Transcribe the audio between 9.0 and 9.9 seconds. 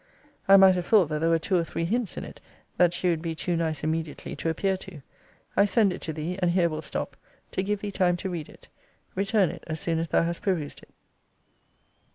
Return it as